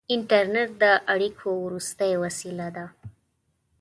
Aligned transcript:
•انټرنېټ 0.13 0.69
د 0.83 0.85
اړیکو 1.13 1.47
وروستۍ 1.65 2.13
وسیله 2.23 2.67
ده. 2.75 2.85